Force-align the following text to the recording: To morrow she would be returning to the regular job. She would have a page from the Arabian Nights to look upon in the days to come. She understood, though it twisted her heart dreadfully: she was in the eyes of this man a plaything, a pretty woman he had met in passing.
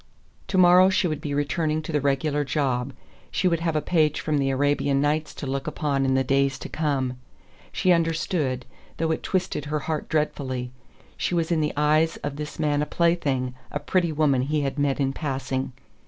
To 0.47 0.57
morrow 0.57 0.89
she 0.89 1.07
would 1.07 1.21
be 1.21 1.35
returning 1.35 1.83
to 1.83 1.91
the 1.91 2.01
regular 2.01 2.43
job. 2.43 2.91
She 3.29 3.47
would 3.47 3.59
have 3.59 3.75
a 3.75 3.83
page 3.83 4.19
from 4.19 4.39
the 4.39 4.49
Arabian 4.49 4.99
Nights 4.99 5.31
to 5.35 5.45
look 5.45 5.67
upon 5.67 6.05
in 6.05 6.15
the 6.15 6.23
days 6.23 6.57
to 6.57 6.69
come. 6.69 7.17
She 7.71 7.91
understood, 7.91 8.65
though 8.97 9.11
it 9.11 9.21
twisted 9.21 9.65
her 9.65 9.77
heart 9.81 10.09
dreadfully: 10.09 10.71
she 11.17 11.35
was 11.35 11.51
in 11.51 11.61
the 11.61 11.73
eyes 11.77 12.17
of 12.23 12.37
this 12.37 12.57
man 12.57 12.81
a 12.81 12.87
plaything, 12.87 13.53
a 13.71 13.79
pretty 13.79 14.11
woman 14.11 14.41
he 14.41 14.61
had 14.61 14.79
met 14.79 14.99
in 14.99 15.13
passing. 15.13 15.71